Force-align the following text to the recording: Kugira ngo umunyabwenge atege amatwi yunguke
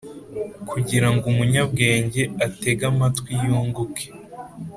Kugira 0.69 1.07
ngo 1.13 1.23
umunyabwenge 1.31 2.21
atege 2.45 2.83
amatwi 2.91 3.31
yunguke 3.43 4.05